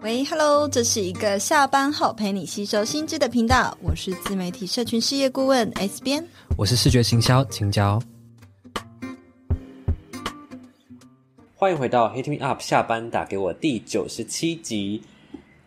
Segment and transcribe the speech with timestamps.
[0.00, 6.24] 喂，Hello，这是一个下班后陪你吸收新知的频道，我是自媒体社群事业顾问 S 边，
[6.56, 8.00] 我是视觉行销青椒，
[11.56, 15.02] 欢迎回到 Hit Me Up 下班打给我第九十七集。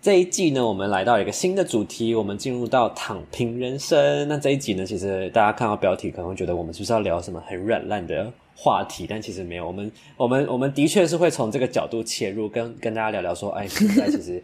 [0.01, 4.27] 这一季呢，我们来到一个新的主题，我们进入到躺平人生。
[4.27, 9.05] 那这一集呢，其实大家看到标题可能会觉得我们是不是要聊什么很软烂的话题？
[9.07, 14.41] 但其实没有，我们 我们我们的确是会从这个角度切入，跟跟大家聊聊说，哎，现在其实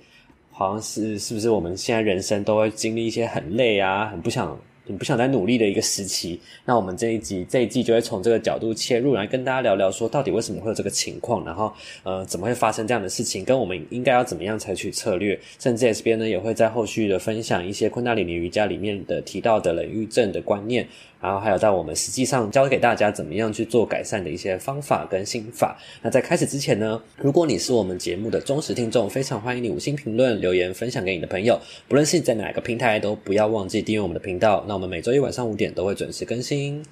[0.52, 4.56] 好像是是不是我们现在人生都会经历一些很累啊，很不想。
[4.88, 11.72] 你不想再努力的一个时期，那我们这一集这一季就会从这个角度切入，来跟大家聊聊说，到底为什么会有这个情况，然后
[12.04, 20.88] 呃，怎么会发生这样的事情，跟我们应该要怎么样采取策略，甚至 S 边呢也会在后续的分享一些昆达里尼瑜伽里面的提到的冷郁症的观念。
[21.20, 25.78] 然后还有在我们实际上教给大家怎么样去做改善的一些方法跟心法。
[26.02, 31.60] 那在开始之前呢，如果你是我们节目的忠实听众，非常欢迎你五星评论、留言、分享给你的朋友。
[31.88, 34.64] 不论是在哪个平台，都不要忘记订阅我们的频道。
[34.68, 36.84] 那我们每周一晚上五点都会准时更新。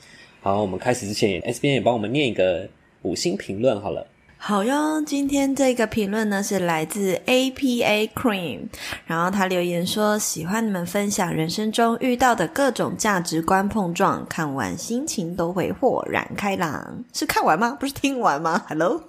[0.42, 2.68] 好，我们开始之前，S B N 也帮我们念一个
[3.04, 4.08] 五星评论好了。
[4.48, 8.60] 好哟，今天这个评论呢是来自 APA Cream，
[9.08, 17.04] 然后他留言说喜欢你们分享人生中遇到的各种价值观碰撞，看完心情都会豁然开朗。
[17.12, 17.76] 是看完吗？
[17.80, 19.02] 不是听完吗？Hello，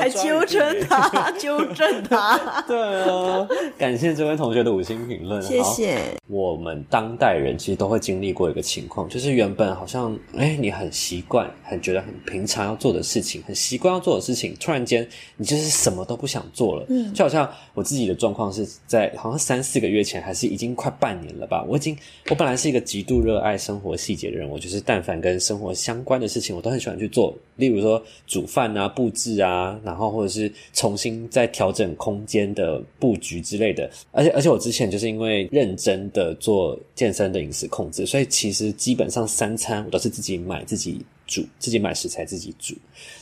[0.00, 2.64] 还纠正他， 纠正他。
[2.66, 6.00] 对啊，感谢这位同学的五星评论，谢谢。
[6.28, 13.33] 我们当代人其实都会经历过一个情况，就是原本好像哎，你很习惯，很觉得很平常要做的事情。
[13.42, 16.86] 很习惯要做的事情，突然间你就是什么都不想做了。
[16.88, 21.64] 嗯，就好像我自己的状况是在好像三四个月前，还是已经快半年了吧。
[21.68, 21.96] 我已经，
[22.30, 27.34] 我本来是一个极度热爱生活细节的人，我就是但凡跟生活相关的事情，我都很喜欢去做。
[27.56, 33.88] 例如说煮饭啊、布置啊，然后或者是重新再调整空间的布局之类的。
[34.10, 41.00] 而且，而且我之前就是因为认真的做健身的饮食控制，所以其实基本上三餐我都是自己买自己。
[41.26, 42.74] 煮自己买食材自己煮，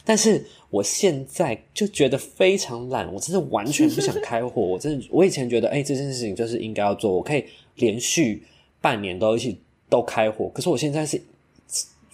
[0.05, 4.63] 但是我现在就觉得非常懒，我真的完全不想开火。
[4.63, 7.45] 我真的，我以前觉得，哎、这件事情就是应该要做，我可以
[7.77, 8.43] 连续
[8.81, 9.59] 半年都一起
[9.89, 10.51] 都开火。
[10.55, 11.21] 可是我现在是。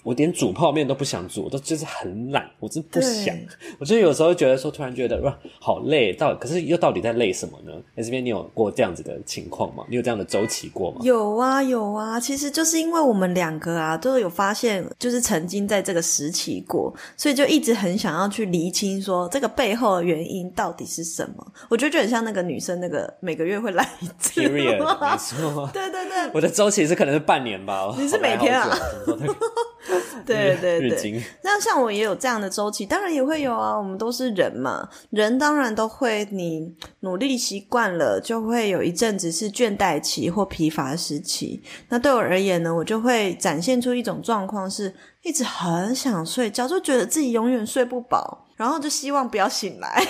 [0.08, 3.36] 我连煮泡面都不想煮，我都就是很懒，我真不想。
[3.78, 7.72] 我就有时候觉得说，突然觉得哇，好累，到可是又到底在累什么呢？
[7.94, 9.84] 在这边你有过这样子的情况吗？
[9.86, 11.00] 你有这样的周期过吗？
[11.02, 12.18] 有啊，有啊。
[12.18, 21.46] 其实就是因为我们两个啊，都有发现，就是曾经在这个时期过，所以就一直很想要去厘清说这个背后的原因到底是什么。
[21.68, 25.68] 我觉得就很像那个女生，那个每个月会来一次，Period，没 错。
[25.74, 27.94] 对对对，我的周期是可能是半年吧。
[27.98, 28.74] 你是每天啊？
[30.24, 33.76] 对对对，那像我也有这样的周期，当然也会有啊。
[33.76, 36.26] 我们都是人嘛，人当然都会。
[36.30, 41.62] 你努力习惯了，就会有一阵子是倦怠期或疲乏时期。
[41.88, 48.47] 那对我而言呢，我就会展现出一种状况，是一直很想睡觉，就觉得自己永远睡不饱。
[48.58, 50.04] 然后就希望不要醒来，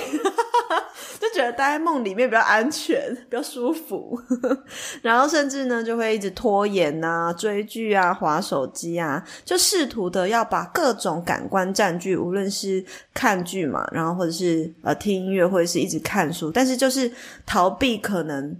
[1.20, 4.19] 就觉得待在梦里面比较安全、比较舒服。
[5.03, 12.82] 然后甚至呢，就会一直拖延啊、追剧啊、滑手机啊，就试图的要把各种感官占据，无论是
[13.12, 17.12] 看剧嘛，然后或者是呃听音乐，或者是一直看书，但是就是
[17.44, 18.56] 逃避可能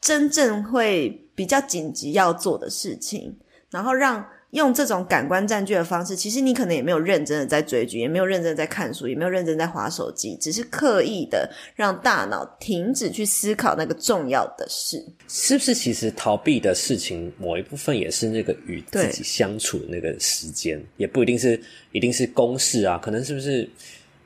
[0.00, 3.36] 真正会比较紧急要做的事情，
[3.70, 4.26] 然后让。
[4.56, 14.96] 用这种感官占据的方式，其实你可能也没有认真的在追剧，也没有认真的在看书，也没有认真在划手机，只是刻意的让大脑停止去思考那个重要的事。
[15.28, 15.74] 是不是？
[15.74, 21.60] 其实逃避的事情，某一部分也是那个与自己相处的那个时间，也不一定是
[21.92, 23.68] 一定是公事啊，可能是不是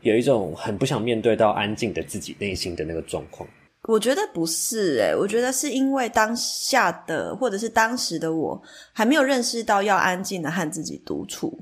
[0.03, 3.49] 有一种很不想面对到安静的自己内心的那个状况？
[3.85, 11.59] 我觉得不是诶，我觉得是因为当下的或者是当时的我还没有认识到要安静的和自己独处，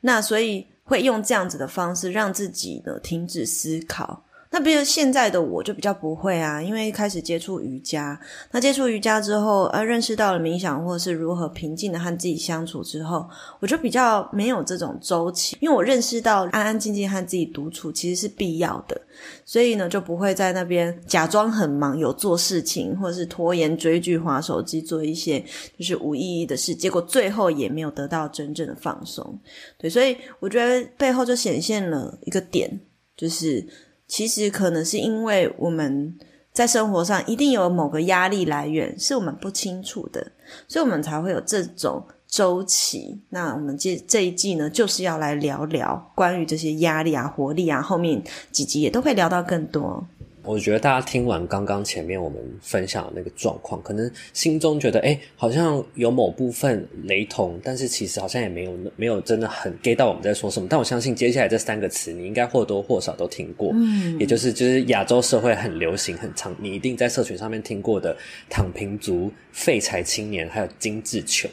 [0.00, 4.24] 那所以会用这样子的方式让自己呢停止思考。
[4.52, 8.20] 那比如现在的我就比较不会啊，因为开始接触瑜伽，
[8.50, 13.30] 那接触瑜伽之后，呃，认识到了冥想或者是如何平静的和自己相处之后，
[13.60, 19.00] 我就比较没有这种周期，因为我认识到安安静静和自己独处其实是必要的，
[19.44, 25.38] 所以呢就不会在那边假装很忙，有做事情或者是拖延追剧、滑手机，做一些
[25.78, 29.38] 就是无意义的事，结果最后也没有得到真正的放松。
[29.78, 32.80] 对，所以我觉得背后就显现了一个点，
[33.16, 33.64] 就是。
[34.10, 36.18] 其实可能是因为我们
[36.52, 40.32] 在生活上一定有某个压力来源，是我们不清楚的，
[40.66, 43.20] 所以我们才会有这种周期。
[43.28, 48.20] 那我们这这一季呢，就是要来聊聊关于这些压力啊、活力啊，后面
[48.50, 50.04] 几集也都会聊到更多。
[50.42, 60.66] 我觉得大家听完刚刚前面我们分享的那个状况，可能心中觉得，哎，好像有某部分雷同，但是其实好像也没有没有真的很 get 到我们在说什么。
[60.68, 68.16] 但我相信接下来这三个词，你应该或多或少都听过，嗯，也就是就是亚洲社会很流行、很常，你一定在社群上面听过的
[68.48, 71.50] 躺平族、废柴青年，还有精致穷。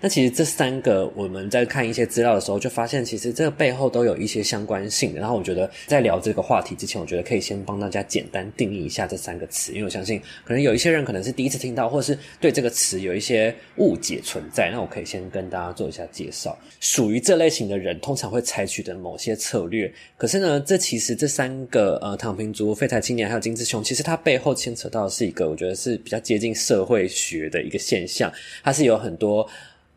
[0.00, 5.20] 那其实这三个，我们在看一些资料的时候，就发现其实这个背后都有一些相关性的。
[5.20, 14.70] 然后我觉得在聊这个话题之前，我觉得可以先帮大家简单定义一下这三个词，因为我相信可能有一些人可能是第一次听到，或者是对这个词有一些误解存在。
[14.70, 16.56] 那我可以先跟大家做一下介绍。
[16.80, 28.32] 属于这类型的人通常会采取的某些策略，可是呢，这其实这三个呃躺平族、废柴青年还有金志雄，其实它背后牵扯到的是一个我觉得是比较接近社会学的一个现象，
[28.62, 29.48] 它是有很多。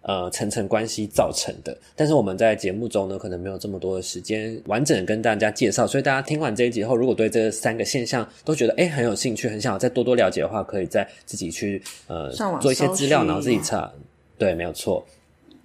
[0.03, 13.91] 呃，层层关系造成的，但是我们在节目中呢，可能没有这么多的时间完整的跟大家介绍，所以大家听完这一集后，如果对这三个现象都觉得诶很有兴趣，很想要再多多了解的话，可以再自己去呃做一些资料，然后自己查，
[14.39, 15.05] 对，没有错。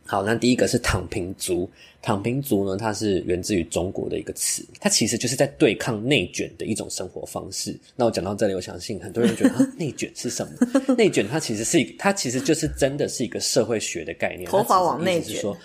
[0.06, 1.68] 好，那第一个是躺平族。
[2.00, 7.76] 躺平族呢，它是源自于中国的一个词，它其实就是在对抗内卷的一种生活方式。
[7.96, 10.94] 那我讲到这里，我相信很多人觉得啊，内卷是什么？
[10.94, 14.48] 内卷它其实是一个，它其实就是真的是一个社会学的概念。
[14.48, 15.56] 头发往内卷， 说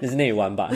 [0.00, 0.72] 那是内弯吧？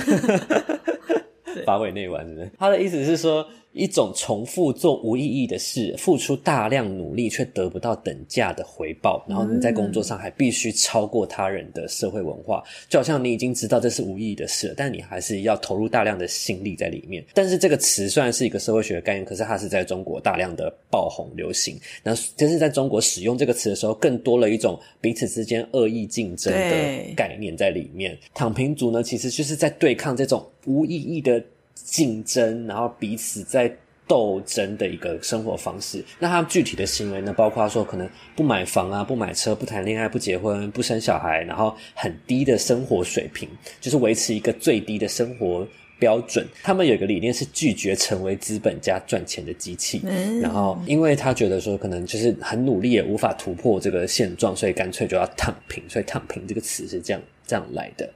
[1.64, 2.50] 发尾内弯，是不是？
[2.58, 3.48] 他的意思是说。
[3.72, 17.24] 一种重复做无意义的事，付出大量努力却得不到等价的回报，然后你在工作上还必须超过他人的社会文化，就好像你已经知道这是无意义的事了，但你还是要投入大量的心力在里面。
[17.34, 21.78] 但是这个词虽然是一个社会学的概念，可是它是在中国大量的爆红流行。
[22.02, 28.18] 那就是在中国使用这个词的时候，更多了一种彼此之间恶意竞争的概念在里面。
[28.34, 31.40] 躺平族呢，其实就是在对抗这种无意义的。
[31.90, 33.74] 竞争，然后彼此在
[34.06, 36.04] 斗争的一个生活方式。
[36.18, 37.32] 那他具体的行为呢？
[37.32, 43.48] 包括说可能不买房啊，不买车，不谈恋爱，不结婚，不生小孩，然后很低的生活水平，
[43.80, 45.66] 就是维持一个最低的生活
[45.98, 46.46] 标准。
[46.62, 50.00] 他们有一个理念是拒绝成为资本家赚钱的机器。
[50.04, 50.40] 嗯。
[50.40, 55.82] 然后，因为他觉得说可能就是很努力也无法突破这个现状，所以干脆就要躺平。
[55.88, 58.08] 所以“躺平”这个词是这样这样来的。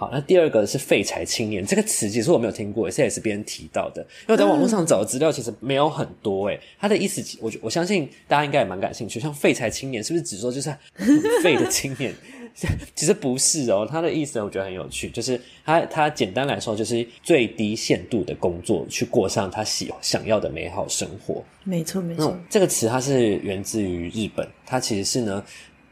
[0.00, 4.00] 好，那第二个是废柴青年这个词，其实我没有听过，也是也是别人提到的。
[4.28, 9.18] 因为在网络上找的资料其实没有很多，诶，他的意思，我我相信大家应该也蛮感兴趣。
[9.18, 12.14] 像废柴青年，是不是只说就是很 废的青年？
[12.94, 21.42] 其实不是哦，他的意思我觉得很有趣，就是他他简单来说就是最低限度的工作，去过上他喜想要的美好生活。
[21.64, 22.38] 没错，没错。
[22.48, 25.44] 这个词它是源自于日本，它其实是呢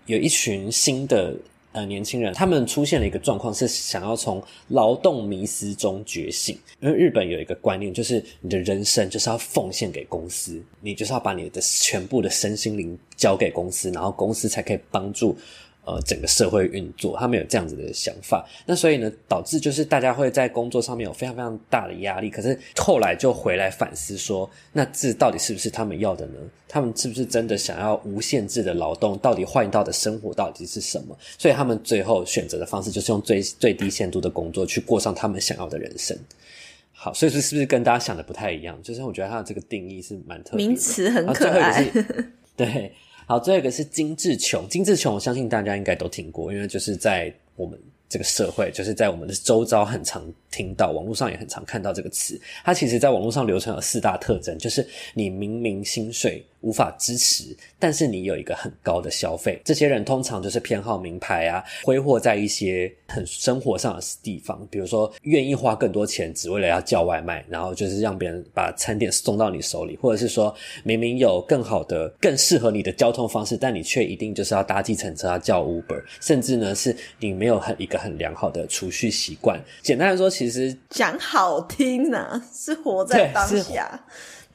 [0.06, 1.34] 有一群新的。
[1.76, 6.58] 呃，年轻人他们出现了一个状况，是想要从劳动迷失中觉醒。
[6.80, 15.36] 因为日本有一个观念，就是你的人生就是要奉献给公司，你就是要把你的全部的身心灵交给公司，然后公司才可以帮助。
[15.86, 22.28] 呃，整个社会运作，他们有这样子的想法，那所以呢，导致就是大家会在工作上面有非常非常大的压力。
[22.28, 26.40] 可是后来就回来反思说，那这到底是不是他们要的呢？
[26.66, 29.16] 他们是不是真的想要无限制的劳动？
[29.18, 31.16] 到底换到的生活到底是什么？
[31.38, 36.18] 所以他们最后选择的方式就是用最最低限度的工作去过上他们想要的人生。
[36.92, 38.76] 好，所以说是不是跟大家想的不太一样？
[38.82, 41.88] 就是我觉得他的这个定义是蛮特别的，名词很可爱，
[42.56, 42.92] 对。
[43.26, 44.68] 好，最后一个是精致穷。
[44.68, 47.76] 精致穷，我相信大家应该都听过，因为就是在我们
[48.08, 52.40] 这个社会，就是在我们的周遭很常听到，网络上也很常看到这个词。
[52.64, 59.60] 它其实在网络上流传有四大特征，就是你明明心碎无法支持，但是你有一个很高的消费。
[59.64, 79.62] 这些人通常就是偏好名牌啊，挥霍在一些很生活上的地方，比如说愿意花更多钱只为了要叫外卖，然后就是让别人把餐点送到你手里，或者是说明明有更好的、更适合你的交通方式，但你却一定就是要搭计程车、要叫 Uber，甚至呢是你没有很一个很良好的储蓄习惯。
[79.82, 84.04] 简单来说，其实讲好听呢、是活在当下。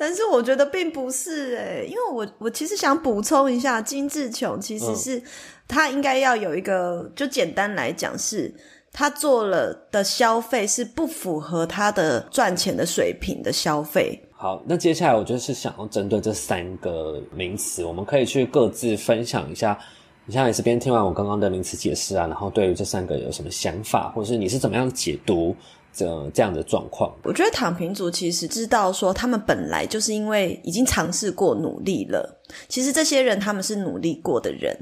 [0.01, 5.21] 但是我觉得并不是诶、欸，因为我我其实想补充一下，精致穷其实是
[5.67, 8.51] 他应该要有一个，就简单来讲是，
[8.91, 14.19] 他做了的消费是不符合他的赚钱的水平的消费。
[14.31, 19.77] 好，那接下来我就是想要针对这三个名词，我们可以去各自分享一下。
[20.25, 25.55] 你现在也是边听完我刚刚的名词解释啊，然后对于这三个有什么想法，或者是你是怎么样解读？
[25.93, 32.41] 这这样的状况，我觉得躺平族其实知道说，他们本来就是因为已经尝试过努力了。
[32.67, 34.77] 其实这些人他们是努力过的人，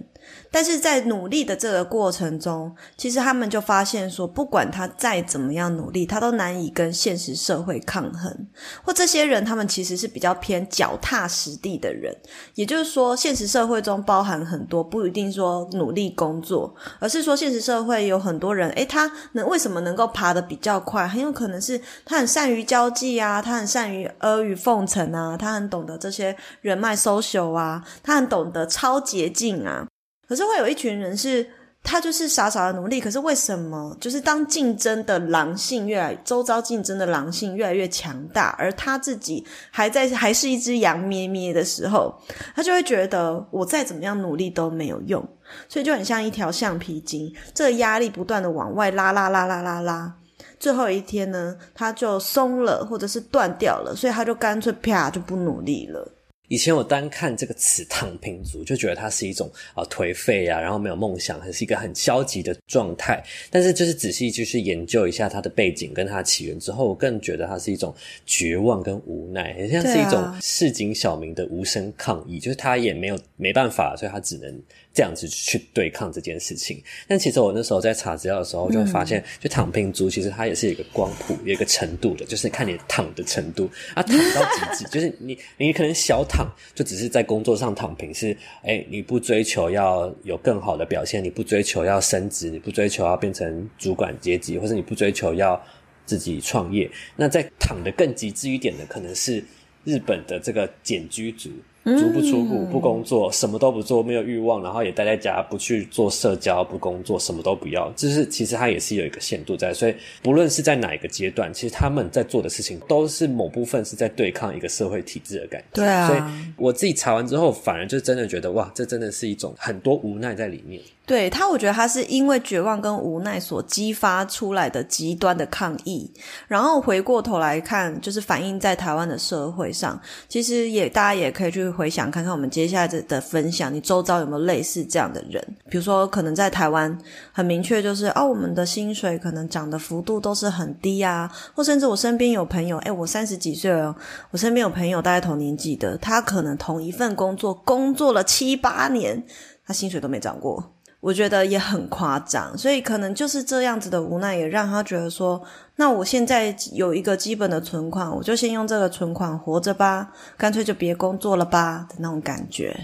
[0.51, 8.47] 但是在努力的这个过程中，其实他们就发现说，不管他再怎么样努力，他都难以跟现实社会抗衡。
[8.83, 12.15] 或这些人，他们其实是比较偏脚踏实地的人，
[12.55, 21.07] 也就是说，现实社会中包含很多不一定说努力工作，而是说现实社会有很多人，诶，他能为什么能够爬得比较快？
[21.07, 29.85] 很有可能是他很善于交际啊，他很善于阿谀奉承啊，他很懂得这些人脉 social 啊，他很懂得超捷径啊。
[30.29, 31.45] 可是会有一群人是，
[31.81, 33.01] 他就是傻傻的努力。
[33.01, 33.97] 可是为什么？
[33.99, 42.13] 就是当竞争的狼性越来，周遭竞争的狼性越来越强大，而他自己还在还是一只羊咩咩的时候，
[42.55, 45.27] 他就会觉得我再怎么样努力都没有用，
[45.67, 50.13] 所以就很像一条橡皮筋，这个压力不断的往外拉拉拉拉拉拉，
[50.59, 56.07] 最后一天呢，他就松了，或者是断掉了，所以他就干脆啪就不努力了。
[56.49, 63.23] 以前我单看这个词“躺平族”，就觉得它是一种啊颓废啊，然后没有梦想，还是一个很消极的状态。
[63.49, 74.61] 但是就是仔细就是研究一下它的背景跟它的起源之后，我更觉得它是一种绝望跟无奈，很像是一种市井小民的无声抗议，就是他也没有没办法，所以他只能。
[74.99, 83.69] 这样子去对抗这件事情，但其实我那时候在查资料的时候，就会发现，就躺平族其实它也是有一个光谱，有一个程度的，就是看你躺的程度。
[83.93, 84.41] 啊，躺到
[84.75, 95.65] 极致， 就是你你可能小躺，就只是在工作上躺平，是诶你不追求要有更好的表现，你不追求要升职，你不追求要变成主管阶级，或者你不追求要
[96.05, 99.41] 自己创业，那在躺得更极致一点的，可能是
[99.85, 101.49] 日本的这个简居族。
[101.97, 107.91] 足不出户，不工作，什么都不做，没有欲望，然后也待在家，不去做社交，不工作，什么都不要。
[107.95, 115.81] 就是其实他也是有一个限度在，所以不论是在哪一个阶段，其实他们在做的事情都是某部分是在对抗一个社会体制的感觉。
[115.81, 116.21] 对啊，所以
[116.57, 120.81] 我自己查完之后，反而就真的觉得哇，这真的是一种很多无奈在里面。
[121.05, 126.07] 对他，我觉得他是因为绝望跟无奈所激发出来的极端的抗议，
[126.47, 129.99] 然后回过头来看，就是反映在台湾的社会上。
[130.27, 135.41] 其实也大家也可以去回想看看我们接下来的分享，你周遭有没有类似这样的人？
[135.69, 136.95] 比如说，可能在台湾
[137.31, 143.95] 很明确就是哦，我们的薪水可能涨的幅度都是很低啊，或甚至我身边有朋友，诶，我三十几岁了，
[144.31, 149.23] 我身边有朋友大概同年纪的，他可能同一份工作工作了七八年，
[149.65, 150.61] 他薪水都没涨过。
[151.01, 155.41] 我觉得也很夸张，所以可能就是这样子的无奈，也让他觉得说，
[155.79, 162.75] 那我现在有一个基本的存款，我就先用这个存款活着吧，干脆就别工作了吧的那种感觉。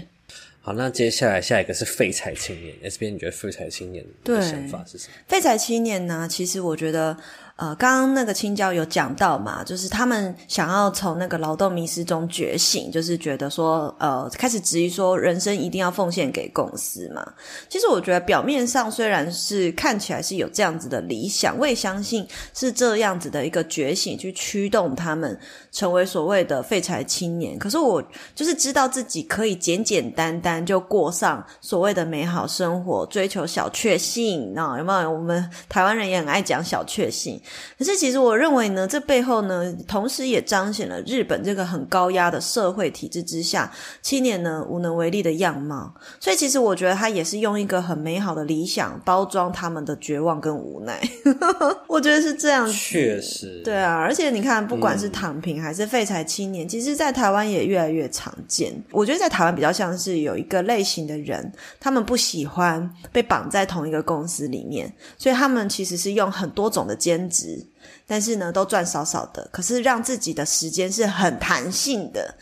[0.62, 5.14] 好，那接下来下一个是废柴青年，S B，你觉得废柴青年的想法是什么？
[5.28, 6.26] 废柴青年呢？
[6.28, 7.14] 其实我觉得。
[7.56, 17.26] 呃，刚刚那个青椒有讲到嘛，就是他们想要从那个劳动迷失中觉醒，就是觉得说，呃，开始质疑说，人生一定要奉献给公司嘛。
[17.66, 25.38] 其实我觉得表面上虽然是看起来是有这样子的理想，我也相信是这样子的一个觉醒去驱动他们
[25.72, 27.58] 成为所谓的废柴青年。
[27.58, 28.02] 可是我
[28.34, 35.10] 就是知道自己可以简简单单就过上所谓的美好生活，追求小确幸，那有没有？
[35.10, 37.40] 我们台湾人也很爱讲小确幸。
[37.78, 43.70] 可是，其实我认为呢，这背后呢，同时也彰显了日本这个很高压的社会体制之下，
[44.02, 45.94] 青年呢无能为力的样貌。
[46.20, 51.00] 所以，其实我觉得他也是用一个很美好的理想包装他们的绝望跟无奈。
[51.86, 53.96] 我觉得是这样，确实，对啊。
[53.96, 58.72] 而且你看，不管是躺平还是废柴青年，嗯、其实，在台湾也越来越常见。
[58.90, 67.66] 我觉得在台湾比较像是有一个类型的人，他们不喜欢被绑在同一个公司里面，所以他们其实是用很多种的兼职。
[68.06, 72.34] 但是呢，都赚少少的，可是让自己的时间是很弹性的，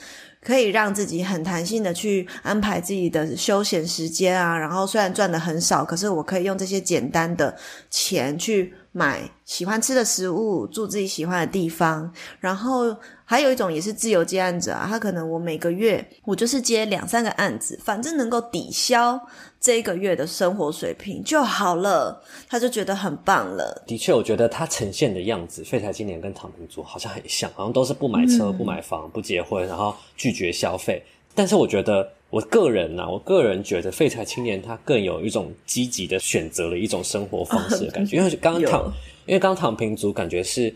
[0.42, 4.56] 可以让自己很弹性的去安排自己的休闲时间啊。
[4.58, 7.56] 然后虽然赚的很少，可是我可以用这些简单的
[7.90, 12.12] 钱去买喜欢吃的食物，住自己喜欢的地方。
[12.40, 19.18] 然后还有一种也是自由接案者啊，他可能我每个月我就是接两三个案子，反正能够抵消。
[19.64, 23.82] 这一个月的生活水平就好了，他就觉得很棒了。
[23.86, 31.02] 的确，我觉得他呈现的样子，废柴青年跟躺平族好像很像，好像都是不买车、不买房、不结婚，然后拒绝消费。
[31.34, 38.18] 但是我觉得，我个人啊，我个人觉得废柴青年他更有一种积极的选择了一种生活方式的感觉。
[38.18, 38.92] 因为刚刚躺，
[39.24, 40.74] 因为刚刚躺平族感觉是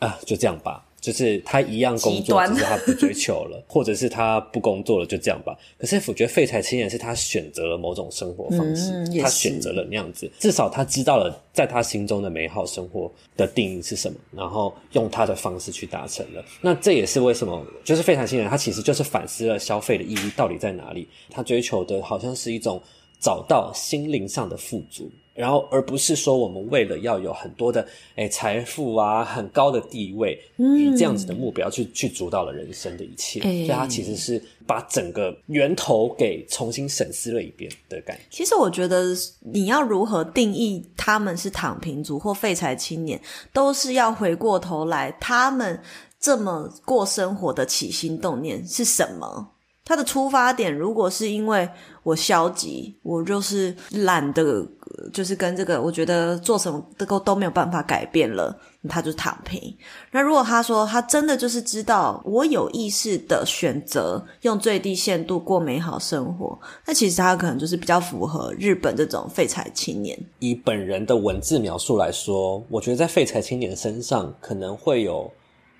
[0.00, 0.83] 啊，就这样吧。
[1.04, 5.54] 就是他一样工作，只是他不追求了， 或者是他不工作了，就这样吧。
[5.76, 16.42] 可是我觉得废柴青年是他选择了某种生活方式，嗯、他选择了那样子，至少他知道了在他心中的美好生活的定义是什么，然后用他的方式去达成了。
[16.62, 21.06] 那这也是为什么，就是废柴青年他其实就是反思了消费的意义到底在哪里。
[21.28, 22.80] 他追求的好像是一种
[23.20, 25.10] 找到心灵上的富足。
[25.34, 33.40] 然后，而不是说我们为了要有很多的诶财富啊，很高的地位，嗯、以这样子的目标去去主导了人生的一切。
[33.40, 38.22] 欸、所以，他其实是把整个源头给重新审视了一遍的感觉。
[38.30, 39.06] 其实，我觉得
[39.40, 43.20] 你要如何定义他们是躺平族或废柴青年，
[43.52, 45.80] 都是要回过头来，他们
[46.20, 49.53] 这么过生活的起心动念是什么？
[49.84, 51.68] 他的出发点，如果是因为
[52.02, 54.66] 我消极，我就是懒得，
[55.12, 58.56] 就是跟这个，我觉得做什么都都没有办法改变了，
[58.88, 59.76] 他就躺平。
[60.10, 70.18] 那如果他说他真的就是知道我有意识的选择用最低限度过美好生活，那其实他可能就是比较符合日本这种废柴青年。
[70.38, 75.30] 以本人的文字描述来说，我觉得在废柴青年身上可能会有。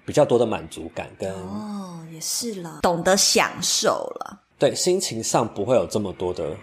[0.04, 6.54] 比较多的满足感跟哦，也是啦，懂得享受了，对，心情上不会有这么多的。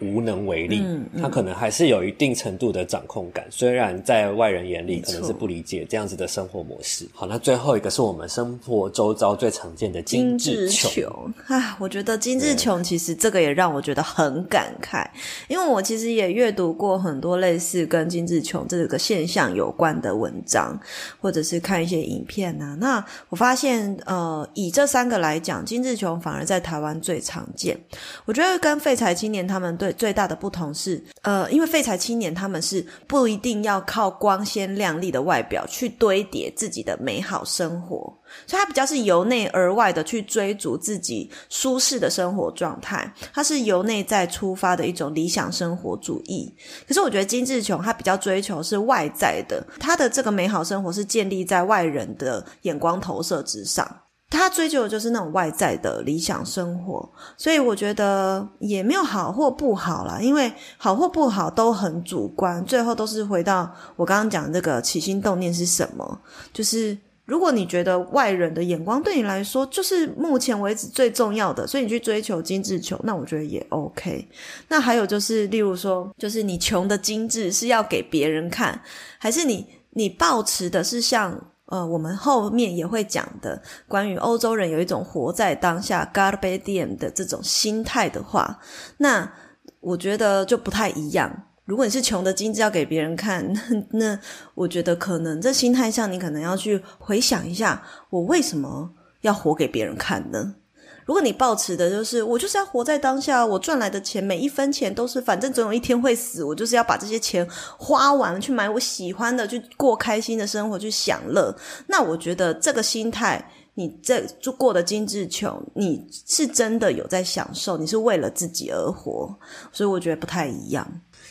[0.00, 7.06] 无能为力，嗯嗯、他可能还是有一定程度的掌控感，虽然在外人眼里可能是不理解这样子的生活模式。
[7.12, 11.04] 好，那最后一个是我们生活周遭最常见的精致穷
[11.46, 15.06] 啊，我觉得精致穷其实这个也让我觉得很感慨，
[15.48, 20.78] 因为我其实也阅读过很多类似跟精致穷这个现象有关的文章，
[21.20, 22.76] 或者是看一些影片啊。
[22.80, 27.78] 那我发现，呃，以这三个来讲，精致穷反而在台湾最常见。
[28.24, 38.12] 我觉得跟废柴青年他们对最大的不同是，呃，因为废柴青年他们是不一定要靠光鲜亮丽的外表去堆叠自己的美好生活，
[38.46, 46.54] 所以他比较是由内而外的去追逐自己舒适的生活状态，他是由内在出发的一种理想生活主义。
[46.86, 54.03] 可是我觉得金志琼他比较追求是外在的，他的这个美好生活是建立在外人的眼光投射之上。
[54.34, 66.20] 他追求的就是那种外在的理想生活，所以我觉得也没有好或不好啦，因为好或不好都很主观，最后都是回到我刚刚讲的这个起心动念是什么。
[66.52, 74.28] 就是如果你觉得外人的眼光对你来说就是目前为止最重要的，所以你去追求精致穷，那我觉得也 OK。
[74.68, 78.82] 那还有就是，例如说，就是你穷的精致是要给别人看，
[79.18, 81.40] 还是你你抱持的是像。
[81.66, 88.58] 呃，我们后面也会讲的，关于欧洲人有一种活在当下 g a r b e d i e m 的这种心态的话，
[88.98, 89.32] 那
[89.80, 91.48] 我觉得就不太一样。
[91.64, 94.20] 如果你是穷的精致要给别人看，那 那
[94.54, 98.90] 我觉得可能这心态上，你可能要去回想一下，我为什么
[99.22, 100.56] 要活给别人看呢？
[101.04, 111.54] 如果你抱持的就是我就是要活在当下，我赚来的钱每一分钱都是，反正总有一天会死，我就是要把这些钱花完，去买我喜欢的，去过开心的生活，去享乐。
[111.86, 119.34] 那我觉得这个心态，你这就过得精致穷，你是真的有在享受，你是为了自己而活，
[119.72, 120.86] 所以我觉得不太一样。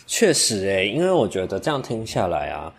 [0.05, 2.73] 确实诶，因为我觉得这样听下来啊。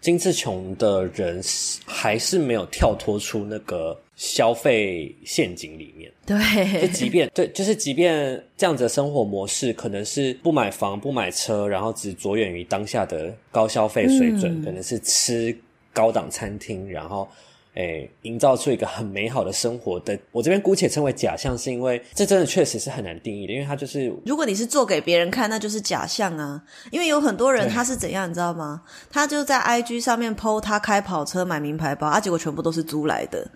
[0.00, 1.42] 精致穷的人
[1.84, 6.12] 还是没有跳脱出那个消费陷阱里面。
[6.26, 15.56] 对，就即便对，就是即便这样子的生活模式，可能是不买房、不买车，然后只着眼于当下的高消费水准，嗯、可能是吃
[15.94, 17.26] 高档餐厅，然后。
[17.74, 26.60] 诶，营造出一个很美好的生活的，我这边姑且称为假象，是因为这真的确实是很难定义的，因为它就是，如果你是做给别人看，那就是假象啊。
[26.90, 28.82] 因为有很多人他是怎样，你知道吗？
[29.08, 33.48] 他就在 IG 上面 po 他开跑车、买名牌包，啊，结果全部都是租来的。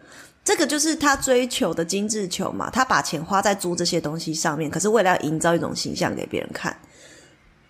[0.44, 6.76] 这个就是他追求的精致穷嘛，他把钱花在租这些东西上面，可是为了要营造一种形象给别人看。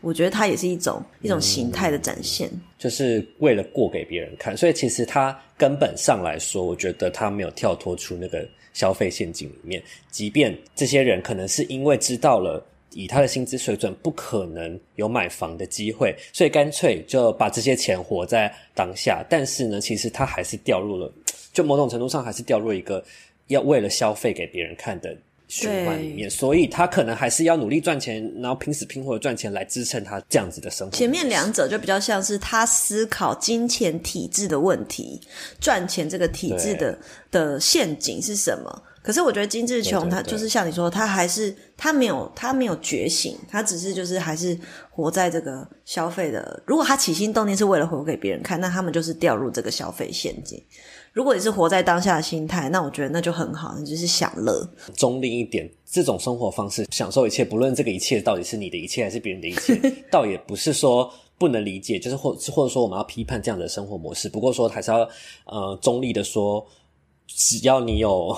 [0.01, 4.55] 我觉得它也是一种一种形态的展现，就是为了过给别人看。
[4.55, 9.83] 所以其实他根本上来说，我觉得他没有跳脱出那个消费陷阱里面。
[10.11, 19.25] 即便这些人可能是因为知道了以他的薪资水准不可能有买房的机会，所以干脆就把这些钱活在当下。
[19.31, 21.11] 但是呢，其实他还是掉入了，
[21.55, 23.03] 就某种程度上还是掉入一个
[23.47, 25.17] 要为了消费给别人看的。
[25.47, 30.97] 循环里面，所以他可能还是要努力赚钱，然后拼死拼活的赚钱来支撑他这样子的生活。
[30.97, 35.21] 前面两者就比较像是他思考金钱体制的问题，
[35.61, 36.99] 赚钱这个体制的
[37.31, 38.83] 的陷阱是什么？
[39.03, 44.59] 可是我觉得金志琼，他就是像你说，他还是他没有他没有觉醒，他只是就是还是
[44.91, 46.61] 活在这个消费的。
[46.65, 50.61] 如果他起心动念是为了活给别人看，那他们就是掉入这个消费陷阱。
[51.15, 54.69] 如果你是活在当下的心态，那我觉得那就很好，你就是享乐。
[54.97, 64.29] 中立一点，这种生活方式，享受一切，不论这个一切到底是你的一切还是别人的一切，倒也不是说不能理解，就是或或者说我们要批判这样的生活模式。
[64.29, 65.09] 不过说还是要
[65.47, 66.67] 呃中立的说，
[67.29, 68.37] 只要你有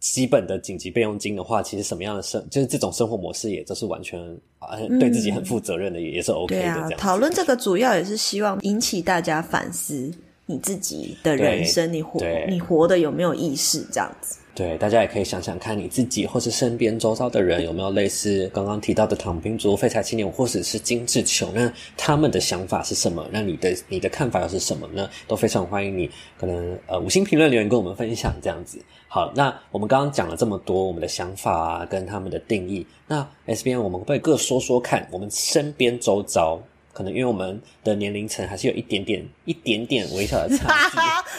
[0.00, 4.18] 基本的紧急备用金的话，其实什么样的生，就是这种生活模式也都是完全
[4.60, 6.62] 啊，对自己很负责任的，也是 OK 的。
[6.62, 10.10] 对啊，讨论这个主要也是希望引起大家反思
[10.46, 14.38] 你自己的人生，你活你活的有没有意识这样子。
[14.54, 23.26] 对，大家也可以想想看，你自己或是身边周遭的人有没有类似刚刚提到的躺平族、废柴青年，或者是精致穷，那他们的想法是什么？
[23.32, 25.10] 那你的你的看法又是什么呢？
[25.26, 28.78] 都非常欢迎你，可能呃五星评论留言跟我们分享这样子。
[29.08, 36.60] 好，那我们刚刚讲了这么多我们的想法啊，跟他们的定义，那 S B N 我们会不会各说说看，我们身边周遭？
[36.94, 40.96] 可能因为我们的年龄层还是有一点点、一点点微小的差距。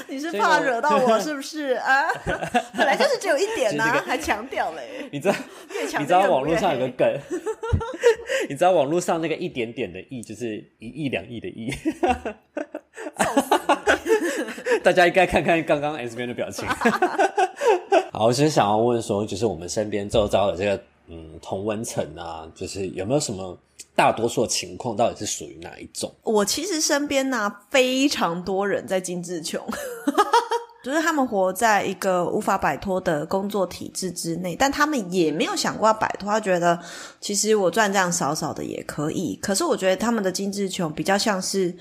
[0.13, 2.06] 你是怕惹到我是不是啊？
[2.78, 5.08] 本来就是只有一点呐、啊，这个、还强调嘞。
[5.12, 5.36] 你知道？
[5.98, 7.08] 你知道网络上有个梗？
[8.50, 11.74] 你知道网络上那个一点点的亿就是一亿两亿的亿。
[14.84, 16.68] 大家应该看看刚刚 S 边的表情。
[18.12, 23.58] 好，我其实想要问说，就是我们身边周遭的这个嗯同温层啊，就是有没有什么？
[23.96, 26.14] 大多数情况到底是属于哪一种？
[26.24, 29.66] 我其实身边呢、非常多人在精致穷，
[30.84, 36.78] 就是他们活在一个无法摆脱的工作体制之内，但他们也没有想过要摆脱，他觉得
[37.22, 39.40] 其实我赚这样少少的也可以。
[39.42, 41.74] 可是我觉得他们的精致穷比较像是，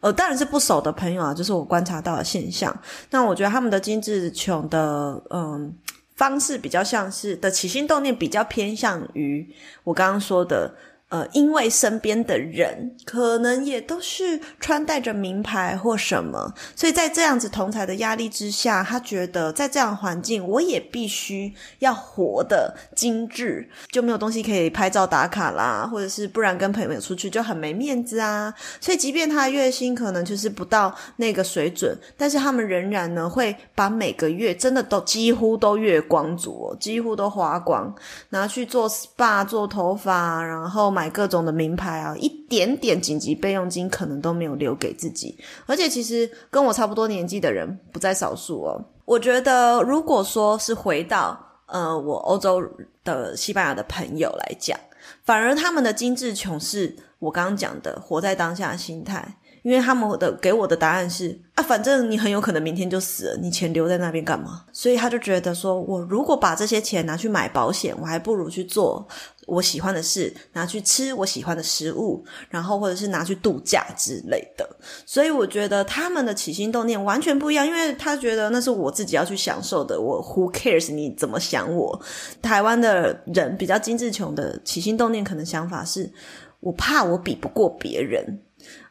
[0.00, 2.78] 呃，当然是不熟的朋友啊，就是我观察到的现象。
[3.08, 5.74] 那我觉得他们的精致穷的嗯
[6.16, 9.48] 方式比较像是的起心动念比较偏向于
[9.84, 10.70] 我刚刚说的。
[11.12, 28.54] 呃，因为身边的人可能也都是穿戴着名牌或什么，所以在这样子同侪的压力之下，他觉得在这样环境，我也必须要活得精致，就没有东西可以拍照打卡啦，或者是不然跟朋友出去就很没面子啊。
[28.80, 37.94] 所以，即便他的月薪可能就是不到那个水准，但是他们仍然呢会把每个月真的都几乎都月光族哦，几乎都花光，
[38.30, 41.01] 拿去做 SPA 做头发，然后买。
[41.02, 45.36] 买各种的名牌啊，一点点紧急备用金可能都没有留给自己，
[45.66, 48.80] 而且其实跟我差不多年纪的人不在少数哦。
[49.04, 51.36] 我觉得，如果说是回到
[51.66, 52.62] 呃我欧洲
[53.02, 54.78] 的西班牙的朋友来讲，
[55.24, 59.38] 反而他们的精致穷是我刚刚讲的活在当下的心态。
[59.62, 64.64] 因为他们的给我的答案是啊，反正你很有可能明天就死了，你钱留在那边干嘛？
[64.72, 69.06] 所以他就觉得说，我如果把这些钱拿去买保险，我还不如去做
[69.46, 74.68] 我喜欢的事，拿去吃我喜欢的食物，然后或者是拿去度假之类的。
[75.06, 82.00] 所以我觉得他们的起心动念完全不一样，因为他觉得那是我自己要去享受的，我 who cares 你怎么想我？
[82.40, 86.10] 台湾的人比较精致穷的起心动念，可能想法是
[86.58, 88.40] 我怕我比不过别人。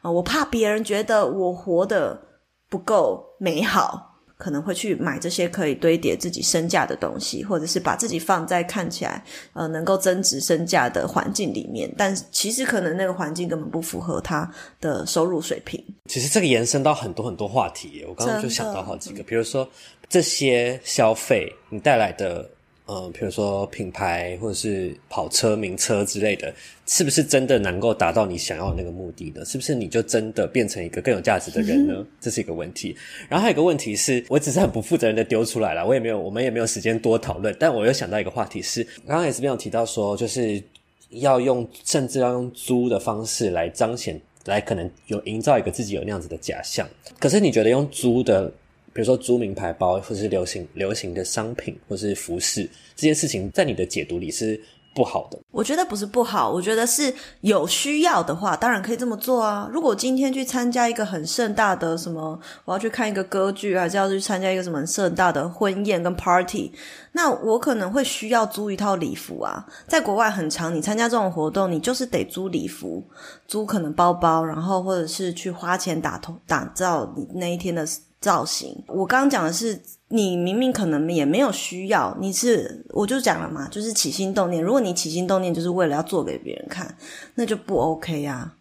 [0.02, 2.20] 啊，我怕别人觉得我活得
[2.68, 15.82] 不够美好，可能会去买这些可以堆叠自己身价的东西，或者是把自己放在看起来呃能够增值身价的环境里面，但其实可能那个环境根本不符合他的收入水平。
[16.10, 19.68] 其实这个延伸到很多很多话题，我刚刚就想到好几个，比如说
[20.08, 22.50] 这些消费你带来的。
[22.92, 26.52] 嗯，比如说品牌或者是跑车、名车之类的，
[26.84, 29.42] 是不是真的能够达到你想要的那个目的呢？
[29.46, 32.04] 是不是你就真的变成一个更有价值的人呢？
[32.20, 32.94] 这是一个问题。
[33.30, 37.56] 然后还有一个问题是，我只是很不负责任的丢出来了，我也没有，我们也没有时间多讨论。
[37.58, 40.62] 但我又想到一个话题是，刚刚也是没有提到说，就是
[41.08, 46.86] 要用，甚至要用租的方式来彰显，来可能有营造一个自己有那样子的假象。
[47.18, 48.52] 可是你觉得用租的？
[48.92, 54.60] 比如说租名牌包，或是流行流行的商品，或是服饰，这件事情在你的解读里是
[54.94, 55.38] 不好的。
[55.50, 59.66] 我觉得不是不好，我觉得是有需要的话，当然可以这么做啊。
[59.72, 66.70] 如果今天去参加一个很盛大的什么，我要去看一个歌剧，还是要去参加一个什么盛大的婚宴跟 party，
[67.12, 69.66] 那我可能会需要租一套礼服啊。
[69.88, 73.02] 在国外很长，你参加这种活动，你就是得租礼服，
[73.48, 77.86] 租可能包包，然后或者是去花钱打头打造你那一天的。
[78.22, 84.62] 造型，我刚刚讲的是，你明明可能也没有需要，你是我就讲了嘛，就是起心动念。
[84.62, 86.96] 如果你起心动念就是为了要做给别人看，
[87.34, 88.54] 那就不 OK 呀。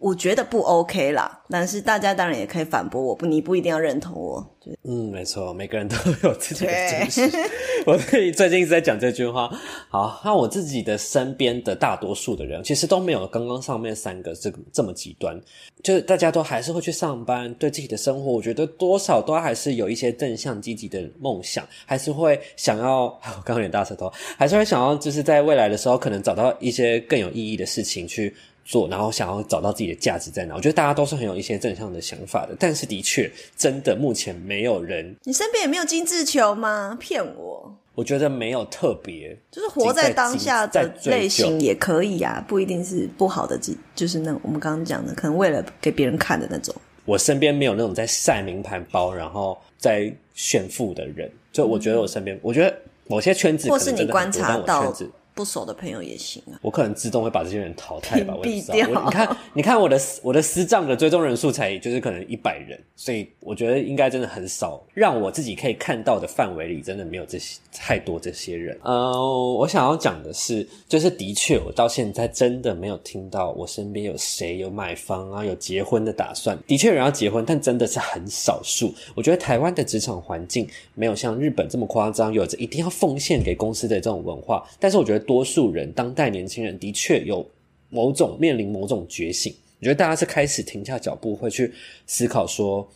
[0.00, 4.54] 我觉得不 OK 啦，但是大家当然也可以反驳我，不，你不一定要认同我。
[4.84, 7.22] 嗯，没错，每个人都有自己的真实。
[7.86, 9.50] 我最近一直在讲这句话。
[9.88, 15.40] 好，那我自己的身边的大多数的人，其实都没有刚刚上面三个这个这么极端，
[15.82, 28.34] 就是大家都还是会去上班，对自己的生活，我觉得多少都还是有一些正向积极的梦想，还是会想要，我刚刚有点大舌头，还是会想要，就是在未来的时候，可能找到一些更有意义的事情去。
[28.68, 30.54] 做，然后想要找到自己的价值在哪。
[30.54, 35.16] 我觉得大家都是很有一些正向的想法的，但是的确，真的目前没有人。
[35.24, 36.94] 你身边也没有精致球吗？
[37.00, 37.74] 骗我！
[37.94, 43.58] 我觉得没有特别，就是活在当下的类型也可以啊，不一定是不好的，
[43.94, 46.74] 就是那我们刚刚讲的，可能为了给别人看的那种。
[47.06, 51.30] 我身边没有那种在晒名牌包，然后在炫富的人。
[51.50, 52.76] 就我觉得我身边，嗯、我觉得
[53.06, 54.94] 某些圈子或是你观察到。
[55.38, 58.34] 不熟的朋友也行啊，我可能自动会把这些人淘汰吧。
[58.36, 58.60] 我 你
[59.08, 68.76] 看，你看我的我的私账的追踪人数才就是可能一百人，所以我觉得应该真的很少，让我自己可以看到的范围里，真的没有这些太多这些人。
[68.82, 69.12] 呃，
[69.54, 76.58] 我想要讲的是，就是的确，我到现在真的没有听到我身边有谁有买房啊，有结婚的打算。
[76.66, 78.92] 的确有人要结婚，但真的是很少数。
[79.14, 85.27] 我觉得台湾的职场环境没有像日本这么夸张，有着一定要奉献给公司的这种文化，但是我觉得。
[85.28, 87.46] 多数人，当代年轻人的确有
[87.90, 89.54] 某种面临某种觉醒。
[89.78, 91.70] 我觉得大家是开始停下脚步，会去
[92.06, 92.88] 思考说，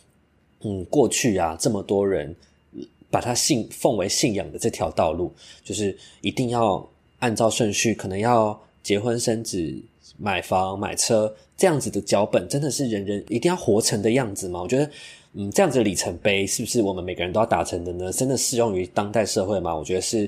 [0.61, 2.35] 嗯，过去啊，这么多人
[3.11, 5.31] 把他信奉为信仰的这条道路，
[5.63, 9.71] 就是一定要按照顺序，可能要结婚生子、
[10.17, 14.59] 买房买车这样子的脚本，真的是人人一定要活成的样子吗？
[14.59, 14.89] 我觉得，
[15.33, 18.11] 嗯，这样子的里程碑是不是我们每个人都要达成的呢？
[18.11, 19.75] 真的适用于当代社会吗？
[19.75, 20.27] 我觉得是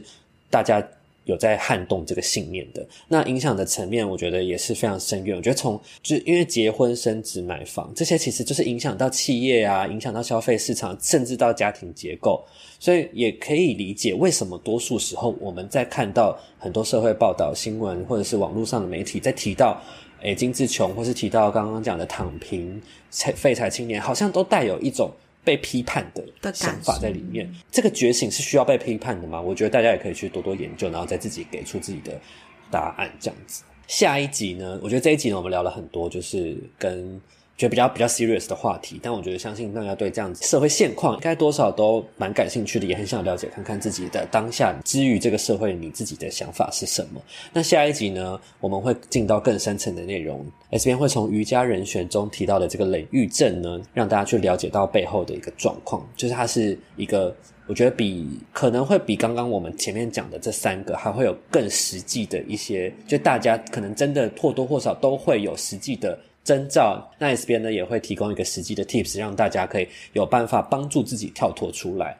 [0.51, 0.85] 大家。
[1.25, 5.35] 有在撼动这个信念的，那影响的层面，我觉得也是非常深远。
[5.35, 12.43] 我觉得从就因为结婚、生子、买房这些，其实就是影响到企业啊，影响到消费市场，甚至到家庭结构。
[12.79, 19.81] 所以也可以理解为什么多数时候我们在看到很多社会报道、新闻或者是网络上的媒体在提到，
[20.21, 25.09] 诶，精致穷，或是提到刚刚讲的躺平、废柴青年，好像都带有一种。
[25.45, 29.39] 被批判的想法在里面，这个觉醒是需要被批判的吗？
[29.39, 32.19] 我觉得大家也可以去多多研究，然后再自己给出自己的
[32.69, 33.63] 答案，这样子。
[33.87, 37.21] 下一集呢，我觉得这一集呢，我们聊了很多，就是跟。
[37.57, 47.21] 觉得比较比较 serious 的话题，但我觉得相信大家对这样子社会现况应该多少都蛮感兴趣的，也很想了解看看自己的当下之于这个社会，你自己的想法是什么。
[47.53, 57.33] 那下一集呢，我们会进到更深层的内容，S 编会从瑜伽人选中提到的这个累郁症呢，让大家去了解到背后的一个状况，就是它是一个
[57.67, 66.19] 我觉得比可能会比刚刚我们前面讲的这三个还会有更实际的一些，就大家可能真的或多或少都会有实际的。
[66.45, 72.15] 征兆，，Nice 边呢也会提供一个实际的 tips，让大家可以有办法帮助自己跳脱出来。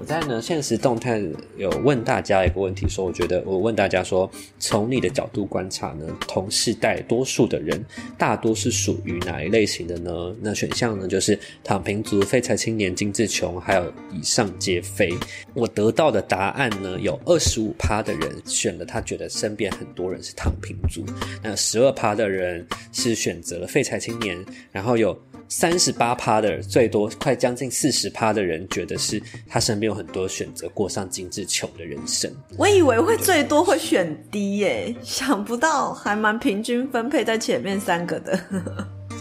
[0.00, 1.20] 我在呢，现实动态
[1.56, 4.30] 有问大家一个问题，说我觉得我问大家说，
[4.60, 7.84] 从你的角度观察呢，同世代多数的人，
[8.16, 10.34] 大多是属于哪一类型的呢？
[10.40, 15.12] 那选项呢就是躺平族、废柴青年、精致穷，还有以上皆非。
[15.52, 21.04] 我得到的答案呢，有二十五趴的人选了，他觉得身边很多人是躺平族，
[21.42, 24.38] 那十二趴的人是选择了废柴青年，
[24.70, 25.18] 然后有。
[25.48, 32.30] 三十八趴的，最多快将近四十趴的人，觉得是他身边有很多选择过上精致穷的人生。
[32.58, 38.38] 我以为会最多会选 D 耶，想不到还蛮平均分配在前面三个的。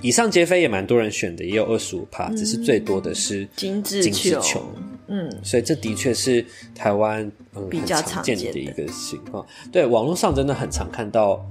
[0.04, 4.62] 以上皆非也蛮多人选的，也有二十五趴，只是最多的是精致穷。
[5.08, 9.46] 嗯，所以这的确是台湾嗯比较常见的一个情况。
[9.72, 11.44] 对，网络上真的很常看到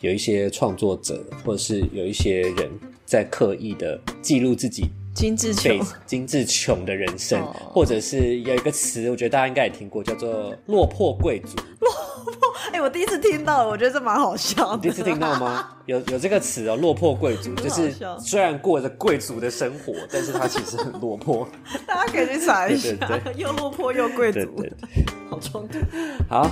[0.00, 2.70] 有一些创作者，或者是有一些人。
[3.14, 11.54] 在刻意的记录自己精致穷、精致穷的人生，哦，或者是有一个词，我觉得大家应该也听过，叫做“落魄贵族”。
[11.78, 14.76] 落魄，哎，我第一次听到，我觉得这蛮好笑的。
[14.78, 15.70] 你第一次听到吗？
[15.86, 21.46] 有有这个词哦，“落魄贵族”，就是虽然过着贵族的生活，但是他其实很落魄。
[21.86, 22.90] 大家可以去查一下，
[23.36, 24.40] 又落魄又贵族，
[25.30, 25.78] 好冲突。
[26.28, 26.50] 好。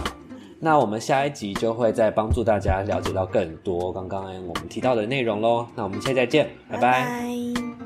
[0.64, 5.66] 那我们下一集就会再帮助大家了解到更多刚刚我们提到的内容喽。
[5.75, 6.81] 那我们下期再见，拜拜。
[6.81, 7.82] 拜拜。